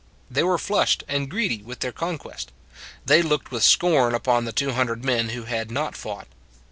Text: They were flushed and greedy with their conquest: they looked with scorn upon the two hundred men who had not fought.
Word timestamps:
They 0.31 0.41
were 0.41 0.57
flushed 0.57 1.03
and 1.07 1.29
greedy 1.29 1.61
with 1.61 1.81
their 1.81 1.91
conquest: 1.91 2.51
they 3.05 3.21
looked 3.21 3.51
with 3.51 3.61
scorn 3.61 4.15
upon 4.15 4.45
the 4.45 4.51
two 4.51 4.71
hundred 4.71 5.05
men 5.05 5.29
who 5.29 5.43
had 5.43 5.69
not 5.69 5.95
fought. 5.95 6.25